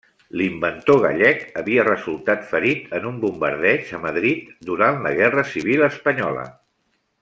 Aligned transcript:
L'inventor 0.39 0.95
gallec 1.03 1.43
havia 1.61 1.83
resultat 1.89 2.49
ferit 2.53 2.97
en 3.01 3.07
un 3.11 3.21
bombardeig 3.27 3.95
a 3.99 4.03
Madrid, 4.09 4.51
durant 4.73 5.01
la 5.07 5.17
Guerra 5.23 5.49
Civil 5.55 5.89
espanyola. 5.91 6.53